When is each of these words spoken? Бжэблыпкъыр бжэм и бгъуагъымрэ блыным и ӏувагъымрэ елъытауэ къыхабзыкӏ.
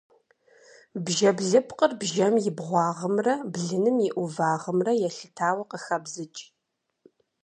Бжэблыпкъыр 1.05 1.91
бжэм 1.99 2.35
и 2.49 2.51
бгъуагъымрэ 2.57 3.35
блыным 3.53 3.97
и 4.07 4.09
ӏувагъымрэ 4.13 4.91
елъытауэ 5.07 5.63
къыхабзыкӏ. 5.69 6.41